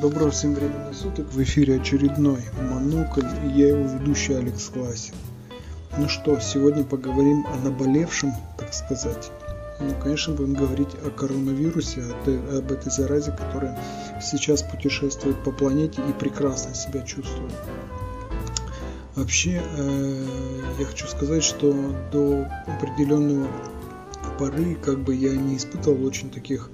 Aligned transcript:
Доброго 0.00 0.30
всем 0.30 0.54
времени 0.54 0.94
суток. 0.94 1.26
В 1.30 1.42
эфире 1.42 1.76
очередной 1.78 2.40
Монокль 2.70 3.26
и 3.44 3.48
я 3.48 3.68
его 3.68 3.82
ведущий 3.82 4.32
Алекс 4.32 4.70
Классик. 4.70 5.12
Ну 5.98 6.08
что, 6.08 6.40
сегодня 6.40 6.84
поговорим 6.84 7.46
о 7.46 7.56
наболевшем, 7.56 8.32
так 8.56 8.72
сказать. 8.72 9.30
Ну, 9.78 9.94
конечно, 10.02 10.32
будем 10.32 10.54
говорить 10.54 10.88
о 11.04 11.10
коронавирусе, 11.10 12.00
об 12.00 12.72
этой 12.72 12.90
заразе, 12.90 13.32
которая 13.32 13.78
сейчас 14.22 14.62
путешествует 14.62 15.36
по 15.44 15.52
планете 15.52 16.00
и 16.08 16.12
прекрасно 16.14 16.74
себя 16.74 17.02
чувствует. 17.02 17.52
Вообще, 19.16 19.62
э, 19.76 20.26
я 20.78 20.86
хочу 20.86 21.08
сказать, 21.08 21.44
что 21.44 21.74
до 22.10 22.46
определенного 22.66 23.48
поры 24.38 24.76
как 24.76 25.00
бы 25.00 25.14
я 25.14 25.36
не 25.36 25.58
испытывал 25.58 26.02
очень 26.06 26.30
таких 26.30 26.70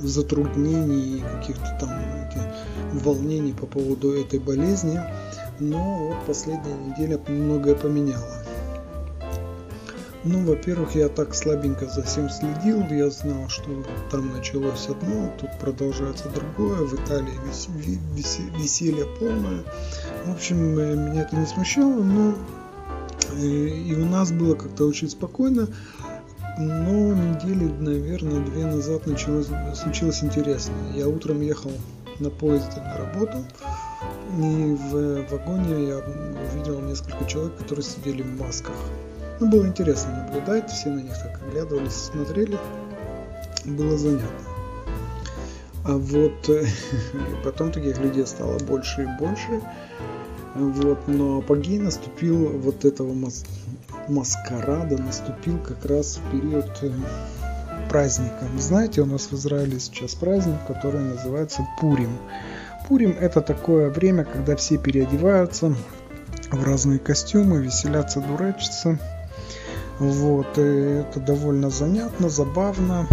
затруднений, 0.00 1.22
каких-то 1.22 1.76
там 1.80 1.90
волнений 2.92 3.52
по 3.52 3.66
поводу 3.66 4.12
этой 4.12 4.38
болезни. 4.38 5.00
Но 5.58 6.08
вот 6.08 6.26
последняя 6.26 6.74
неделя 6.74 7.18
многое 7.28 7.74
поменяла. 7.74 8.46
Ну, 10.28 10.44
во-первых, 10.44 10.96
я 10.96 11.08
так 11.08 11.36
слабенько 11.36 11.86
за 11.86 12.02
всем 12.02 12.28
следил, 12.28 12.82
я 12.90 13.10
знал, 13.10 13.48
что 13.48 13.84
там 14.10 14.32
началось 14.32 14.88
одно, 14.88 15.32
тут 15.40 15.50
продолжается 15.60 16.28
другое, 16.30 16.84
в 16.84 16.94
Италии 16.94 17.30
вес, 17.46 17.68
вес, 17.68 18.40
веселье 18.58 19.06
полное. 19.20 19.62
В 20.24 20.32
общем, 20.32 20.76
э, 20.80 20.96
меня 20.96 21.22
это 21.22 21.36
не 21.36 21.46
смущало, 21.46 22.02
но 22.02 22.34
э, 23.34 23.46
и 23.46 23.94
у 23.94 24.04
нас 24.04 24.32
было 24.32 24.56
как-то 24.56 24.86
очень 24.86 25.08
спокойно. 25.08 25.68
Но 26.58 27.12
недели, 27.12 27.64
наверное, 27.64 28.40
две 28.40 28.64
назад 28.64 29.06
началось, 29.06 29.48
случилось 29.74 30.24
интересное. 30.24 30.92
Я 30.94 31.06
утром 31.06 31.42
ехал 31.42 31.70
на 32.18 32.30
поезде 32.30 32.80
на 32.80 32.96
работу, 32.96 33.44
и 34.38 34.74
в 34.74 35.26
вагоне 35.30 35.88
я 35.88 35.98
увидел 35.98 36.80
несколько 36.80 37.26
человек, 37.26 37.56
которые 37.58 37.84
сидели 37.84 38.22
в 38.22 38.40
масках. 38.40 38.74
Ну, 39.38 39.50
было 39.50 39.66
интересно 39.66 40.24
наблюдать, 40.24 40.70
все 40.70 40.88
на 40.88 41.00
них 41.00 41.12
так 41.22 41.42
оглядывались, 41.46 41.92
смотрели, 41.92 42.58
было 43.66 43.98
занятно. 43.98 44.48
А 45.84 45.92
вот 45.98 46.50
потом 47.44 47.70
таких 47.70 47.98
людей 47.98 48.26
стало 48.26 48.58
больше 48.60 49.02
и 49.02 49.18
больше. 49.18 49.60
Вот, 50.58 51.06
но 51.06 51.38
апогей 51.38 51.78
наступил 51.78 52.48
вот 52.58 52.84
этого 52.86 53.14
маскарада 54.08 54.96
наступил 54.96 55.58
как 55.58 55.84
раз 55.84 56.16
в 56.18 56.30
период 56.30 56.70
э, 56.80 56.90
праздника. 57.90 58.46
Знаете, 58.58 59.02
у 59.02 59.06
нас 59.06 59.26
в 59.30 59.34
Израиле 59.34 59.78
сейчас 59.78 60.14
праздник, 60.14 60.56
который 60.66 61.00
называется 61.00 61.66
Пурим. 61.78 62.16
Пурим 62.88 63.16
это 63.20 63.42
такое 63.42 63.90
время, 63.90 64.24
когда 64.24 64.56
все 64.56 64.78
переодеваются 64.78 65.74
в 66.50 66.64
разные 66.64 66.98
костюмы, 67.00 67.58
веселятся, 67.58 68.20
дурачатся. 68.20 68.98
Вот, 69.98 70.56
и 70.56 71.00
это 71.00 71.20
довольно 71.20 71.68
занятно, 71.68 72.30
забавно. 72.30 73.06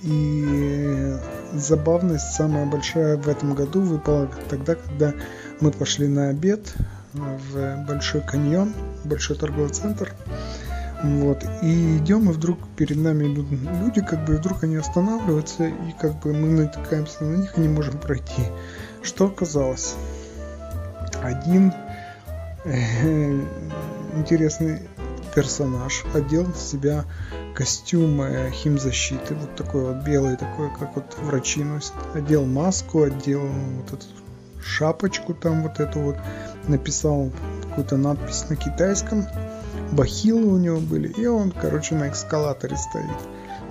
И 0.00 1.14
забавность 1.54 2.32
самая 2.34 2.66
большая 2.66 3.16
в 3.16 3.28
этом 3.28 3.54
году 3.54 3.80
выпала 3.80 4.28
тогда, 4.48 4.74
когда 4.74 5.14
мы 5.60 5.70
пошли 5.70 6.08
на 6.08 6.28
обед 6.28 6.74
в 7.12 7.84
Большой 7.86 8.22
каньон, 8.22 8.72
Большой 9.04 9.36
торговый 9.36 9.70
центр. 9.70 10.12
Вот. 11.02 11.44
И 11.62 11.98
идем, 11.98 12.30
и 12.30 12.32
вдруг 12.32 12.58
перед 12.76 12.96
нами 12.96 13.32
идут 13.32 13.46
люди, 13.50 14.00
как 14.00 14.24
бы, 14.24 14.34
и 14.34 14.36
вдруг 14.36 14.64
они 14.64 14.76
останавливаются, 14.76 15.66
и 15.66 15.92
как 16.00 16.18
бы 16.20 16.32
мы 16.32 16.48
натыкаемся 16.62 17.24
на 17.24 17.36
них 17.36 17.58
и 17.58 17.60
не 17.60 17.68
можем 17.68 17.98
пройти. 17.98 18.42
Что 19.02 19.26
оказалось? 19.26 19.96
Один 21.22 21.72
э, 22.64 23.40
интересный 24.16 24.80
персонаж 25.34 26.04
одел 26.14 26.44
в 26.44 26.56
себя 26.56 27.04
костюм 27.54 28.22
э, 28.22 28.50
химзащиты, 28.50 29.34
вот 29.34 29.54
такой 29.56 29.84
вот 29.84 30.04
белый, 30.04 30.36
такой, 30.36 30.70
как 30.70 30.96
вот 30.96 31.16
врачи 31.18 31.62
носят. 31.62 31.94
Одел 32.14 32.46
маску, 32.46 33.02
одел 33.02 33.42
вот 33.42 33.92
эту 33.92 34.06
шапочку 34.64 35.34
там 35.34 35.62
вот 35.62 35.80
эту 35.80 36.00
вот, 36.00 36.16
написал 36.66 37.30
какую-то 37.68 37.96
надпись 37.96 38.48
на 38.48 38.56
китайском, 38.56 39.26
бахилы 39.92 40.46
у 40.46 40.58
него 40.58 40.80
были, 40.80 41.08
и 41.08 41.26
он, 41.26 41.50
короче, 41.50 41.94
на 41.94 42.10
эскалаторе 42.10 42.76
стоит. 42.76 43.10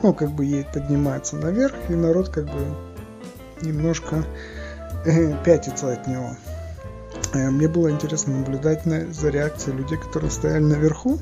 Ну, 0.01 0.13
как 0.13 0.31
бы 0.31 0.45
едет, 0.45 0.71
поднимается 0.73 1.37
наверх, 1.37 1.75
и 1.89 1.93
народ 1.93 2.29
как 2.29 2.45
бы 2.45 2.75
немножко 3.61 4.25
э, 5.05 5.33
пятится 5.43 5.93
от 5.93 6.07
него. 6.07 6.35
Э, 7.33 7.49
мне 7.49 7.67
было 7.67 7.89
интересно 7.89 8.37
наблюдать 8.37 8.85
на, 8.85 9.11
за 9.13 9.29
реакцией 9.29 9.77
людей, 9.77 9.97
которые 9.97 10.31
стояли 10.31 10.63
наверху, 10.63 11.19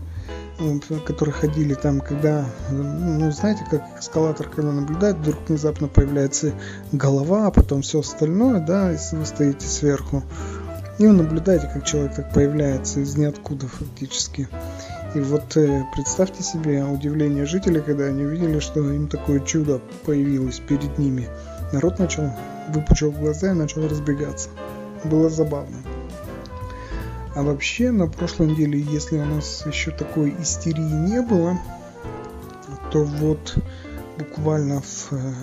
которые 1.05 1.33
ходили 1.33 1.73
там, 1.73 1.99
когда, 2.01 2.45
ну, 2.71 3.31
знаете, 3.31 3.65
как 3.69 3.83
эскалатор, 3.99 4.47
когда 4.47 4.71
наблюдает, 4.71 5.17
вдруг 5.17 5.37
внезапно 5.47 5.87
появляется 5.87 6.53
голова, 6.91 7.47
а 7.47 7.51
потом 7.51 7.81
все 7.81 7.99
остальное, 7.99 8.59
да, 8.59 8.91
если 8.91 9.15
вы 9.15 9.25
стоите 9.25 9.67
сверху. 9.67 10.23
И 10.99 11.07
вы 11.07 11.13
наблюдаете, 11.13 11.69
как 11.73 11.85
человек 11.85 12.15
так 12.15 12.33
появляется 12.33 12.99
из 12.99 13.15
ниоткуда 13.17 13.67
фактически. 13.67 14.47
И 15.15 15.19
вот 15.19 15.57
э, 15.57 15.83
представьте 15.93 16.43
себе 16.43 16.83
удивление 16.83 17.45
жителей, 17.45 17.81
когда 17.81 18.05
они 18.05 18.23
увидели, 18.23 18.59
что 18.59 18.79
им 18.91 19.07
такое 19.07 19.39
чудо 19.39 19.81
появилось 20.05 20.59
перед 20.59 20.97
ними. 20.97 21.27
Народ 21.73 21.99
начал, 21.99 22.31
выпучил 22.69 23.11
глаза 23.11 23.51
и 23.51 23.55
начал 23.55 23.87
разбегаться. 23.87 24.49
Было 25.03 25.29
забавно. 25.29 25.77
А 27.33 27.43
вообще, 27.43 27.91
на 27.91 28.07
прошлой 28.07 28.47
неделе, 28.47 28.79
если 28.79 29.17
у 29.17 29.23
нас 29.23 29.65
еще 29.65 29.91
такой 29.91 30.35
истерии 30.41 30.81
не 30.81 31.21
было, 31.21 31.57
то 32.91 33.05
вот 33.05 33.57
буквально 34.17 34.81
в 34.81 35.13
э, 35.13 35.33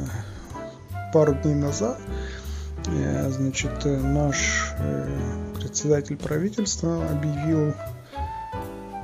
пару 1.15 1.35
дней 1.35 1.55
назад, 1.55 1.99
э, 2.89 3.31
значит, 3.31 3.87
наш 3.87 4.75
э, 4.79 5.09
председатель 5.57 6.19
правительства 6.19 7.09
объявил 7.09 7.73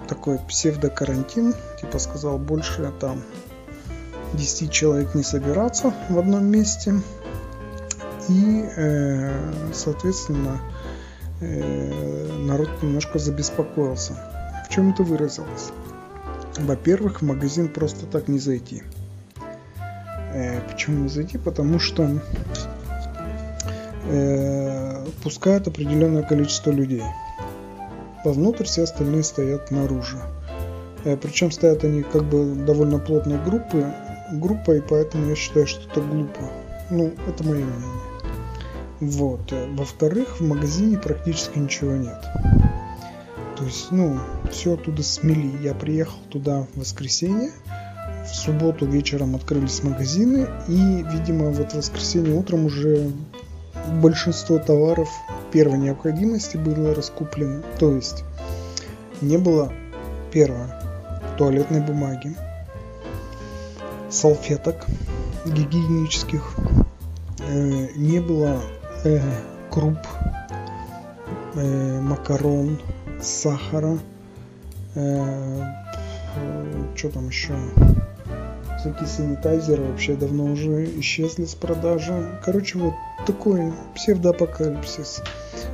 такой 0.06 0.38
псевдокарантин, 0.38 1.54
типа 1.80 1.98
сказал 1.98 2.36
больше 2.36 2.92
там 3.00 3.22
10 4.34 4.70
человек 4.70 5.14
не 5.14 5.22
собираться 5.22 5.94
в 6.10 6.18
одном 6.18 6.44
месте. 6.44 7.00
И, 8.28 8.64
соответственно, 9.74 10.58
народ 12.44 12.68
немножко 12.82 13.18
забеспокоился. 13.18 14.14
В 14.66 14.68
чем 14.70 14.90
это 14.90 15.02
выразилось? 15.02 15.72
Во-первых, 16.58 17.20
в 17.20 17.24
магазин 17.24 17.68
просто 17.68 18.06
так 18.06 18.28
не 18.28 18.38
зайти. 18.38 18.82
Э, 20.32 20.60
почему 20.70 21.04
не 21.04 21.08
зайти? 21.08 21.38
Потому 21.38 21.78
что 21.78 22.08
э, 24.04 25.06
пускают 25.22 25.68
определенное 25.68 26.22
количество 26.22 26.70
людей. 26.70 27.02
Вовнутрь 28.24 28.64
все 28.64 28.84
остальные 28.84 29.24
стоят 29.24 29.70
наружу. 29.70 30.18
Причем 31.20 31.50
стоят 31.50 31.84
они 31.84 32.02
как 32.02 32.24
бы 32.24 32.54
довольно 32.54 32.98
плотной 32.98 33.38
группы, 33.44 33.84
группой, 34.32 34.80
поэтому 34.80 35.28
я 35.28 35.36
считаю, 35.36 35.66
что 35.66 35.86
это 35.90 36.00
глупо. 36.00 36.40
Ну, 36.90 37.12
это 37.28 37.44
мое 37.44 37.64
мнение. 37.64 38.13
Вот. 39.00 39.52
Во-вторых, 39.72 40.40
в 40.40 40.46
магазине 40.46 40.98
практически 40.98 41.58
ничего 41.58 41.92
нет. 41.92 42.22
То 43.56 43.64
есть, 43.64 43.90
ну, 43.90 44.18
все 44.50 44.74
оттуда 44.74 45.02
смели. 45.02 45.62
Я 45.62 45.74
приехал 45.74 46.18
туда 46.30 46.66
в 46.74 46.78
воскресенье, 46.80 47.52
в 48.24 48.34
субботу 48.34 48.86
вечером 48.86 49.36
открылись 49.36 49.82
магазины, 49.82 50.48
и, 50.66 51.04
видимо, 51.12 51.50
вот 51.50 51.72
в 51.72 51.76
воскресенье 51.76 52.34
утром 52.34 52.66
уже 52.66 53.12
большинство 54.00 54.58
товаров 54.58 55.08
первой 55.52 55.78
необходимости 55.78 56.56
было 56.56 56.94
раскуплено. 56.94 57.62
То 57.78 57.94
есть, 57.94 58.24
не 59.20 59.36
было, 59.36 59.72
первое, 60.32 60.80
туалетной 61.38 61.80
бумаги, 61.80 62.34
салфеток 64.10 64.86
гигиенических, 65.46 66.56
э, 67.46 67.88
не 67.94 68.20
было 68.20 68.60
э, 69.04 69.20
круп, 69.70 69.98
э, 71.54 72.00
макарон, 72.00 72.80
сахара, 73.20 73.98
э, 74.94 75.62
что 76.96 77.08
там 77.10 77.28
еще? 77.28 77.54
Всякие 78.80 79.06
санитайзеры 79.06 79.82
вообще 79.82 80.14
давно 80.14 80.44
уже 80.44 80.84
исчезли 81.00 81.46
с 81.46 81.54
продажи. 81.54 82.38
Короче, 82.44 82.78
вот 82.78 82.94
такой 83.26 83.72
псевдоапокалипсис. 83.94 85.22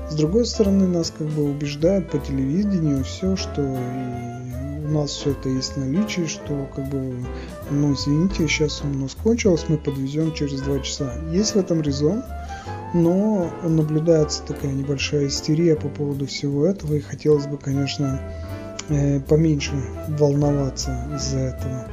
С 0.08 0.14
другой 0.14 0.46
стороны, 0.46 0.86
нас 0.86 1.10
как 1.10 1.26
бы 1.28 1.50
убеждают 1.50 2.10
по 2.10 2.18
телевидению 2.18 3.02
все, 3.04 3.36
что 3.36 3.62
и 3.62 4.86
у 4.86 4.92
нас 4.92 5.10
все 5.10 5.30
это 5.30 5.48
есть 5.48 5.74
в 5.74 5.76
наличии, 5.78 6.26
что 6.26 6.68
как 6.74 6.88
бы, 6.88 7.24
ну 7.70 7.94
извините, 7.94 8.46
сейчас 8.48 8.82
у 8.82 8.88
нас 8.88 9.14
кончилось, 9.14 9.64
мы 9.68 9.76
подвезем 9.76 10.32
через 10.34 10.60
два 10.62 10.80
часа. 10.80 11.12
Есть 11.32 11.54
в 11.54 11.58
этом 11.58 11.80
резон, 11.80 12.22
но 12.94 13.50
наблюдается 13.62 14.42
такая 14.42 14.72
небольшая 14.72 15.28
истерия 15.28 15.76
по 15.76 15.88
поводу 15.88 16.26
всего 16.26 16.66
этого, 16.66 16.94
и 16.94 17.00
хотелось 17.00 17.46
бы, 17.46 17.56
конечно, 17.56 18.20
э, 18.88 19.20
поменьше 19.20 19.72
волноваться 20.08 21.08
из-за 21.14 21.38
этого. 21.38 21.88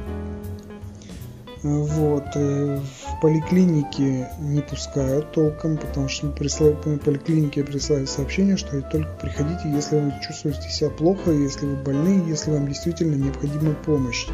Вот. 1.62 2.24
Э, 2.34 2.78
в 2.78 3.20
поликлинике 3.20 4.28
не 4.40 4.60
пускают 4.60 5.32
толком, 5.32 5.76
потому 5.76 6.08
что 6.08 6.28
присылают, 6.28 6.80
поликлинике 7.02 7.64
присылают 7.64 8.08
сообщение, 8.08 8.56
что 8.56 8.80
только 8.82 9.08
приходите, 9.20 9.70
если 9.70 9.98
вы 9.98 10.12
чувствуете 10.26 10.68
себя 10.70 10.90
плохо, 10.90 11.30
если 11.32 11.66
вы 11.66 11.76
больны, 11.76 12.22
если 12.28 12.52
вам 12.52 12.68
действительно 12.68 13.14
необходима 13.14 13.74
помощь. 13.74 14.26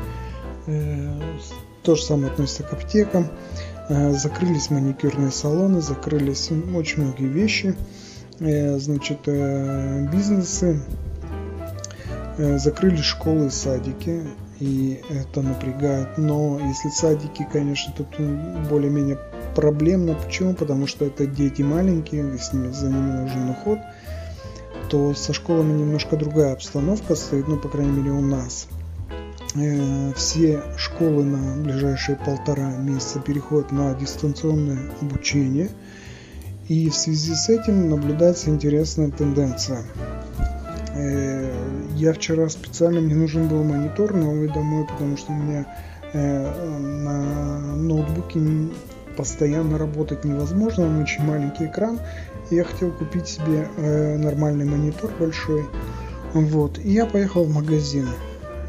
Э, 0.67 1.21
то 1.83 1.95
же 1.95 2.03
самое 2.03 2.33
относится 2.33 2.63
к 2.63 2.73
аптекам. 2.73 3.29
Э, 3.89 4.13
закрылись 4.13 4.71
маникюрные 4.71 5.31
салоны, 5.31 5.81
закрылись 5.81 6.51
очень 6.75 7.03
многие 7.03 7.29
вещи. 7.29 7.77
Значит, 8.41 9.21
бизнесы, 10.13 10.81
закрыли 12.37 12.97
школы 12.97 13.47
и 13.47 13.51
садики 13.51 14.25
и 14.61 15.01
это 15.11 15.43
напрягает. 15.43 16.17
Но 16.17 16.61
если 16.61 16.89
садики, 16.89 17.47
конечно, 17.53 17.93
тут 17.97 18.09
более-менее 18.69 19.19
проблемно. 19.55 20.15
Почему? 20.15 20.55
Потому 20.55 20.87
что 20.87 21.05
это 21.05 21.27
дети 21.27 21.63
маленькие, 21.63 22.39
с 22.39 22.53
ними, 22.53 22.73
за 22.73 22.89
ними 22.89 23.23
нужен 23.23 23.51
уход. 23.51 23.79
То 24.91 25.15
со 25.15 25.33
школами 25.33 25.73
немножко 25.73 26.17
другая 26.17 26.53
обстановка 26.53 27.15
стоит, 27.15 27.49
ну, 27.49 27.57
по 27.57 27.69
крайней 27.69 27.93
мере, 27.93 28.11
у 28.11 28.21
нас. 28.21 28.69
Все 30.17 30.63
школы 30.77 31.25
на 31.25 31.63
ближайшие 31.63 32.17
полтора 32.17 32.73
месяца 32.77 33.21
переходят 33.21 33.71
на 33.71 33.95
дистанционное 33.95 34.91
обучение. 35.01 35.71
И 36.69 36.89
в 36.89 36.95
связи 36.95 37.35
с 37.35 37.49
этим 37.49 37.89
наблюдается 37.89 38.51
интересная 38.51 39.11
тенденция. 39.11 39.85
Э, 40.95 41.53
я 41.95 42.13
вчера 42.13 42.49
специально, 42.49 43.01
мне 43.01 43.15
нужен 43.15 43.49
был 43.49 43.63
монитор 43.63 44.15
новый 44.15 44.49
домой, 44.49 44.87
потому 44.87 45.17
что 45.17 45.33
у 45.33 45.37
меня 45.37 45.67
э, 46.13 46.79
на 46.81 47.77
ноутбуке 47.77 48.41
постоянно 49.17 49.79
работать 49.79 50.25
невозможно, 50.25 50.87
он 50.87 51.03
очень 51.03 51.25
маленький 51.25 51.67
экран. 51.67 52.01
И 52.51 52.57
я 52.57 52.65
хотел 52.65 52.91
купить 52.93 53.29
себе 53.29 53.69
э, 53.77 54.17
нормальный 54.17 54.65
монитор 54.65 55.13
большой. 55.19 55.65
Вот. 56.33 56.79
И 56.79 56.93
я 56.93 57.07
поехал 57.07 57.45
в 57.45 57.51
магазин. 57.51 58.09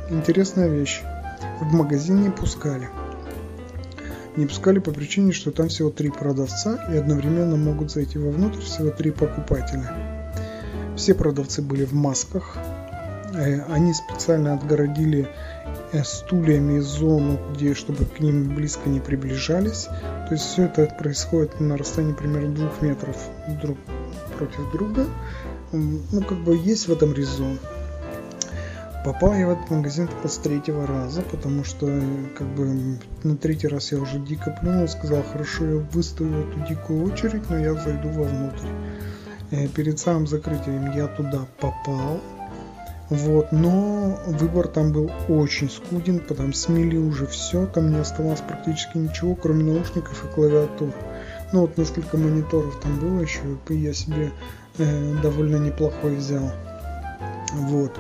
Интересная 0.10 0.68
вещь. 0.68 1.02
В 1.62 1.74
магазин 1.74 2.22
не 2.22 2.30
пускали. 2.30 2.90
Не 4.36 4.46
пускали 4.46 4.78
по 4.78 4.92
причине, 4.92 5.32
что 5.32 5.52
там 5.52 5.68
всего 5.70 5.90
три 5.90 6.12
продавца 6.12 6.78
и 6.94 6.98
одновременно 6.98 7.56
могут 7.56 7.90
зайти 7.90 8.20
вовнутрь 8.20 8.60
всего 8.60 8.92
три 8.92 9.10
покупателя. 9.10 9.92
Все 10.96 11.16
продавцы 11.16 11.64
были 11.64 11.86
в 11.86 11.94
масках. 11.94 12.56
Э, 13.34 13.62
они 13.72 13.94
специально 13.94 14.54
отгородили 14.54 15.28
э, 15.92 16.04
стульями 16.04 16.80
зону, 16.82 17.40
где, 17.54 17.74
чтобы 17.74 18.06
к 18.06 18.20
ним 18.20 18.54
близко 18.54 18.88
не 18.90 19.00
приближались. 19.00 19.86
То 20.28 20.34
есть 20.34 20.44
все 20.44 20.66
это 20.66 20.86
происходит 20.86 21.60
на 21.60 21.78
расстоянии 21.78 22.14
примерно 22.14 22.54
двух 22.54 22.82
метров 22.84 23.18
друг 23.60 23.78
против 24.38 24.72
друга. 24.72 25.08
Ну, 25.72 26.22
как 26.22 26.38
бы 26.44 26.56
есть 26.56 26.88
в 26.88 26.92
этом 26.92 27.14
резон. 27.14 27.58
Попал 29.06 29.36
я 29.36 29.46
в 29.46 29.52
этот 29.52 29.70
магазин 29.70 30.08
только 30.08 30.28
с 30.28 30.38
третьего 30.40 30.88
раза, 30.88 31.22
потому 31.22 31.64
что 31.64 31.86
как 32.36 32.48
бы 32.56 32.98
на 33.22 33.38
третий 33.38 33.68
раз 33.68 33.92
я 33.92 34.00
уже 34.00 34.18
дико 34.18 34.50
плюнул, 34.60 34.88
сказал, 34.88 35.22
хорошо, 35.22 35.64
я 35.64 35.76
выставлю 35.92 36.40
эту 36.40 36.60
дикую 36.68 37.14
очередь, 37.14 37.48
но 37.52 37.60
я 37.60 37.76
зайду 37.76 38.10
вовнутрь. 38.10 38.66
Э, 39.52 39.68
перед 39.68 40.00
самым 40.00 40.26
закрытием 40.26 40.92
я 40.96 41.06
туда 41.06 41.46
попал. 41.60 42.20
Вот, 43.12 43.52
но 43.52 44.20
выбор 44.26 44.68
там 44.68 44.92
был 44.92 45.12
очень 45.30 45.70
скуден, 45.70 46.20
потому 46.20 46.54
смели 46.54 46.98
уже 46.98 47.28
все, 47.28 47.68
там 47.68 47.92
не 47.92 48.00
оставалось 48.00 48.42
практически 48.42 48.98
ничего, 48.98 49.36
кроме 49.36 49.66
наушников 49.66 50.26
и 50.26 50.34
клавиатур. 50.34 50.92
Ну 51.54 51.62
вот 51.62 51.78
несколько 51.78 52.18
мониторов 52.18 52.80
там 52.82 53.00
было 53.00 53.20
еще, 53.20 53.42
и 53.70 53.76
я 53.76 53.94
себе 53.94 54.32
э, 54.80 55.14
довольно 55.22 55.58
неплохой 55.58 56.16
взял. 56.16 56.52
Вот. 57.54 57.92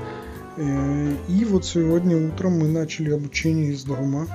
Э, 0.57 1.15
и 1.27 1.45
вот 1.45 1.65
сегодня 1.65 2.17
утром 2.17 2.59
мы 2.59 2.67
начали 2.67 3.11
обучение 3.11 3.71
из 3.71 3.83
дома. 3.83 4.27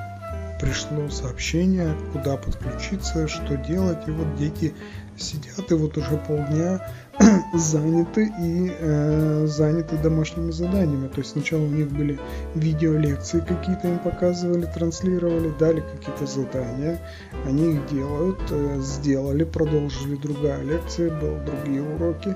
Пришло 0.60 1.08
сообщение, 1.08 1.96
куда 2.12 2.36
подключиться, 2.36 3.26
что 3.28 3.56
делать. 3.56 4.06
И 4.06 4.10
вот 4.10 4.36
дети 4.36 4.74
сидят 5.16 5.70
и 5.70 5.74
вот 5.74 5.96
уже 5.96 6.16
полдня 6.28 6.86
заняты 7.54 8.32
и 8.40 8.72
э, 8.78 9.46
заняты 9.46 9.96
домашними 9.96 10.50
заданиями. 10.50 11.08
То 11.08 11.20
есть 11.20 11.30
сначала 11.32 11.62
у 11.62 11.68
них 11.68 11.90
были 11.90 12.18
видеолекции 12.54 13.40
какие-то 13.40 13.88
им 13.88 13.98
показывали, 13.98 14.66
транслировали, 14.66 15.52
дали 15.58 15.80
какие-то 15.80 16.26
задания, 16.26 17.00
они 17.46 17.74
их 17.74 17.86
делают, 17.88 18.40
э, 18.50 18.80
сделали, 18.80 19.44
продолжили 19.44 20.16
другая 20.16 20.62
лекция, 20.62 21.10
были 21.10 21.40
другие 21.44 21.82
уроки, 21.82 22.34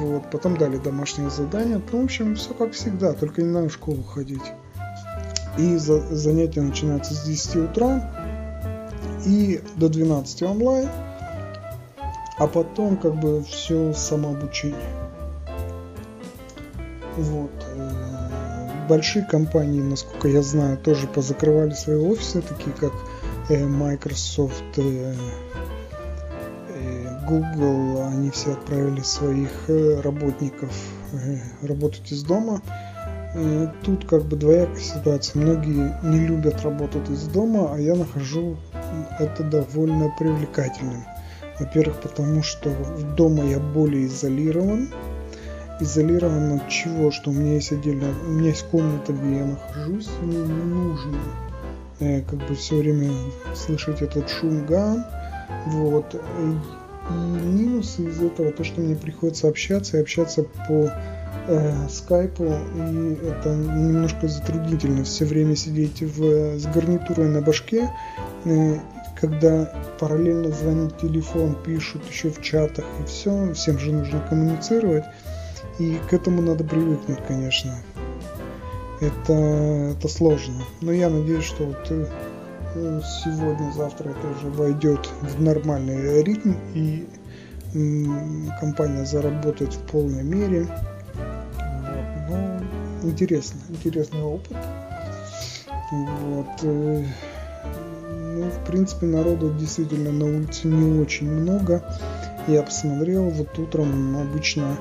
вот, 0.00 0.30
потом 0.30 0.56
дали 0.56 0.78
домашние 0.78 1.30
задания, 1.30 1.80
ну, 1.92 2.00
в 2.00 2.04
общем, 2.04 2.34
все 2.36 2.52
как 2.54 2.72
всегда, 2.72 3.12
только 3.12 3.42
не 3.42 3.50
надо 3.50 3.68
в 3.68 3.72
школу 3.72 4.02
ходить. 4.02 4.42
И 5.58 5.76
за, 5.76 6.00
занятия 6.14 6.62
начинаются 6.62 7.14
с 7.14 7.24
10 7.24 7.56
утра 7.56 8.10
и 9.26 9.60
до 9.76 9.88
12 9.88 10.42
онлайн– 10.42 10.88
а 12.38 12.46
потом 12.46 12.96
как 12.96 13.14
бы 13.14 13.42
все 13.44 13.92
самообучение. 13.92 14.78
Вот. 17.16 17.50
Э, 17.76 18.88
большие 18.88 19.24
компании, 19.24 19.80
насколько 19.80 20.28
я 20.28 20.42
знаю, 20.42 20.76
тоже 20.78 21.06
позакрывали 21.06 21.74
свои 21.74 21.96
офисы, 21.96 22.42
такие 22.42 22.74
как 22.74 22.92
э, 23.48 23.64
Microsoft, 23.64 24.78
э, 24.78 25.14
Google, 27.28 28.02
они 28.08 28.30
все 28.30 28.52
отправили 28.52 29.00
своих 29.00 29.50
работников 30.02 30.70
работать 31.62 32.12
из 32.12 32.22
дома. 32.22 32.60
Тут 33.82 34.06
как 34.06 34.24
бы 34.24 34.36
двоякая 34.36 34.80
ситуация. 34.80 35.42
Многие 35.42 35.98
не 36.04 36.20
любят 36.20 36.62
работать 36.62 37.08
из 37.10 37.24
дома, 37.24 37.74
а 37.74 37.78
я 37.78 37.96
нахожу 37.96 38.56
это 39.18 39.42
довольно 39.42 40.12
привлекательным. 40.18 41.04
Во-первых, 41.58 42.00
потому 42.00 42.42
что 42.42 42.70
дома 43.16 43.44
я 43.44 43.58
более 43.58 44.06
изолирован. 44.06 44.88
Изолирован 45.80 46.52
от 46.54 46.68
чего? 46.68 47.10
Что 47.10 47.30
у 47.30 47.32
меня 47.32 47.54
есть 47.54 47.72
отдельно, 47.72 48.08
у 48.26 48.30
меня 48.30 48.50
есть 48.50 48.64
комната, 48.70 49.12
где 49.12 49.38
я 49.38 49.44
нахожусь, 49.44 50.08
мне 50.22 50.36
не 50.36 50.62
нужно 50.62 51.18
э, 52.00 52.22
как 52.22 52.38
бы 52.46 52.54
все 52.54 52.76
время 52.76 53.10
слышать 53.54 54.02
этот 54.02 54.28
шум 54.28 54.66
гам. 54.66 55.04
Вот. 55.66 56.14
И 56.14 57.12
минусы 57.12 58.04
из 58.04 58.20
этого 58.20 58.52
то, 58.52 58.64
что 58.64 58.80
мне 58.80 58.96
приходится 58.96 59.48
общаться 59.48 59.98
и 59.98 60.00
общаться 60.00 60.44
по 60.66 60.72
э, 60.72 60.90
скайпу, 61.90 62.44
и 62.44 63.18
это 63.26 63.54
немножко 63.54 64.28
затруднительно 64.28 65.04
все 65.04 65.24
время 65.24 65.56
сидеть 65.56 66.02
в, 66.02 66.58
с 66.58 66.64
гарнитурой 66.66 67.28
на 67.28 67.42
башке 67.42 67.90
э, 68.44 68.78
когда 69.20 69.72
параллельно 69.98 70.50
звонит 70.50 70.98
телефон, 70.98 71.56
пишут 71.64 72.02
еще 72.10 72.30
в 72.30 72.42
чатах 72.42 72.84
и 73.00 73.06
все, 73.06 73.52
всем 73.54 73.78
же 73.78 73.92
нужно 73.92 74.20
коммуницировать. 74.28 75.04
И 75.78 75.98
к 76.08 76.12
этому 76.12 76.42
надо 76.42 76.62
привыкнуть, 76.62 77.18
конечно. 77.26 77.74
Это, 79.00 79.32
это 79.32 80.08
сложно. 80.08 80.62
Но 80.80 80.92
я 80.92 81.08
надеюсь, 81.10 81.44
что 81.44 81.64
вот 81.64 81.86
э, 81.90 83.00
сегодня, 83.24 83.72
завтра 83.72 84.10
это 84.10 84.28
уже 84.38 84.48
войдет 84.50 85.08
в 85.22 85.42
нормальный 85.42 86.22
ритм 86.22 86.52
и 86.74 87.08
компания 88.60 89.04
заработает 89.04 89.72
в 89.72 89.80
полной 89.86 90.22
мере. 90.22 90.68
Интересно, 93.04 93.60
интересный 93.68 94.22
опыт. 94.22 94.56
Вот. 95.92 96.46
Э, 96.62 97.04
ну, 98.34 98.50
в 98.50 98.64
принципе, 98.66 99.06
народу 99.06 99.54
действительно 99.58 100.10
на 100.10 100.24
улице 100.24 100.68
не 100.68 101.00
очень 101.00 101.30
много. 101.30 101.84
Я 102.48 102.62
посмотрел, 102.62 103.28
вот 103.28 103.58
утром 103.58 104.16
обычно, 104.16 104.78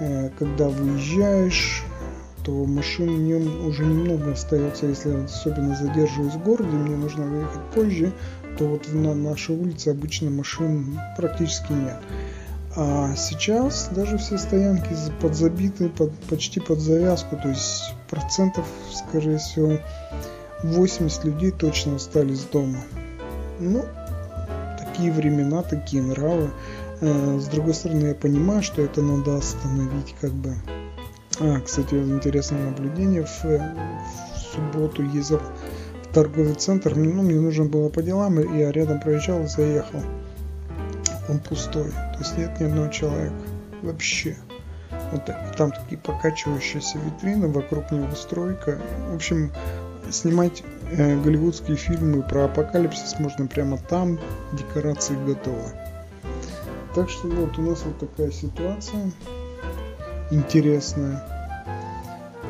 э, 0.00 0.30
когда 0.38 0.68
выезжаешь, 0.68 1.84
то 2.44 2.64
машин 2.64 3.26
нем 3.26 3.66
уже 3.66 3.84
немного 3.84 4.32
остается, 4.32 4.86
если 4.86 5.24
особенно 5.24 5.76
задерживаюсь 5.76 6.34
в 6.34 6.42
городе, 6.42 6.70
мне 6.70 6.96
нужно 6.96 7.24
выехать 7.24 7.62
позже, 7.72 8.12
то 8.58 8.66
вот 8.66 8.92
на 8.92 9.14
нашей 9.14 9.56
улице 9.56 9.90
обычно 9.90 10.30
машин 10.30 10.98
практически 11.16 11.72
нет. 11.72 11.98
А 12.74 13.14
сейчас 13.16 13.88
даже 13.90 14.16
все 14.16 14.38
стоянки 14.38 14.88
подзабиты 15.20 15.90
под, 15.90 16.12
почти 16.30 16.58
под 16.58 16.80
завязку, 16.80 17.36
то 17.36 17.48
есть 17.48 17.94
процентов, 18.08 18.66
скорее 18.92 19.36
всего, 19.38 19.78
80 20.62 21.24
людей 21.24 21.50
точно 21.50 21.96
остались 21.96 22.44
дома. 22.44 22.78
Ну, 23.60 23.84
такие 24.78 25.12
времена, 25.12 25.62
такие 25.62 26.02
нравы. 26.02 26.50
Э, 27.00 27.38
с 27.38 27.46
другой 27.46 27.74
стороны, 27.74 28.06
я 28.06 28.14
понимаю, 28.14 28.62
что 28.62 28.80
это 28.80 29.02
надо 29.02 29.36
остановить, 29.36 30.14
как 30.20 30.32
бы. 30.32 30.54
А, 31.40 31.60
кстати, 31.60 31.94
интересное 31.94 32.70
наблюдение. 32.70 33.24
В, 33.24 33.44
в 33.44 34.38
субботу 34.54 35.02
ездил 35.02 35.40
в 36.04 36.14
торговый 36.14 36.54
центр. 36.54 36.94
Ну, 36.96 37.22
мне 37.22 37.40
нужно 37.40 37.64
было 37.64 37.88
по 37.88 38.02
делам, 38.02 38.40
и 38.40 38.58
я 38.58 38.72
рядом 38.72 39.00
проезжал 39.00 39.42
и 39.42 39.46
заехал. 39.46 40.00
Он 41.28 41.38
пустой. 41.38 41.90
То 41.90 42.18
есть 42.18 42.36
нет 42.36 42.58
ни 42.60 42.64
одного 42.64 42.88
человека. 42.88 43.34
Вообще. 43.82 44.36
Вот 45.12 45.22
там 45.56 45.72
такие 45.72 45.98
покачивающиеся 45.98 46.98
витрины, 46.98 47.48
вокруг 47.48 47.90
него 47.90 48.14
стройка. 48.14 48.78
В 49.10 49.14
общем, 49.14 49.52
снимать 50.10 50.62
э, 50.90 51.20
голливудские 51.20 51.76
фильмы 51.76 52.22
про 52.22 52.44
апокалипсис 52.44 53.18
можно 53.18 53.46
прямо 53.46 53.78
там, 53.78 54.18
декорации 54.52 55.16
готовы. 55.26 55.70
Так 56.94 57.08
что 57.08 57.28
вот 57.28 57.58
у 57.58 57.62
нас 57.62 57.82
вот 57.84 57.98
такая 57.98 58.30
ситуация 58.30 59.10
интересная. 60.30 61.22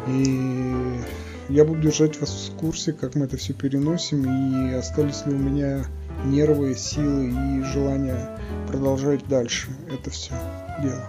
И 0.08 1.00
я 1.48 1.64
буду 1.64 1.80
держать 1.80 2.20
вас 2.20 2.50
в 2.50 2.58
курсе, 2.58 2.92
как 2.92 3.14
мы 3.14 3.26
это 3.26 3.36
все 3.36 3.52
переносим 3.52 4.24
и 4.24 4.74
остались 4.74 5.26
ли 5.26 5.34
у 5.34 5.38
меня 5.38 5.84
нервы, 6.24 6.74
силы 6.74 7.28
и 7.28 7.62
желание 7.62 8.38
продолжать 8.72 9.26
дальше 9.28 9.68
это 9.92 10.10
все 10.10 10.32
дело. 10.80 11.06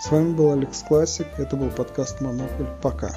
С 0.00 0.10
вами 0.10 0.34
был 0.34 0.52
Алекс 0.52 0.82
Классик, 0.82 1.26
это 1.38 1.56
был 1.56 1.70
подкаст 1.70 2.20
Монокль. 2.20 2.66
Пока. 2.82 3.14